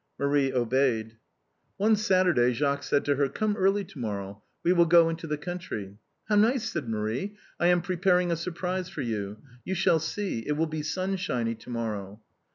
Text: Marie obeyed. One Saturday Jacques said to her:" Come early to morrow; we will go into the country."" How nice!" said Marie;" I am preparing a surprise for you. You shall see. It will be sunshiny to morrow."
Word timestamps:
Marie 0.17 0.51
obeyed. 0.51 1.17
One 1.77 1.95
Saturday 1.95 2.53
Jacques 2.53 2.81
said 2.81 3.05
to 3.05 3.17
her:" 3.17 3.29
Come 3.29 3.55
early 3.55 3.83
to 3.85 3.99
morrow; 3.99 4.41
we 4.63 4.73
will 4.73 4.87
go 4.87 5.09
into 5.09 5.27
the 5.27 5.37
country."" 5.37 5.99
How 6.27 6.37
nice!" 6.37 6.71
said 6.71 6.89
Marie;" 6.89 7.37
I 7.59 7.67
am 7.67 7.83
preparing 7.83 8.31
a 8.31 8.35
surprise 8.35 8.89
for 8.89 9.01
you. 9.03 9.37
You 9.63 9.75
shall 9.75 9.99
see. 9.99 10.39
It 10.47 10.53
will 10.53 10.65
be 10.65 10.81
sunshiny 10.81 11.53
to 11.53 11.69
morrow." 11.69 12.23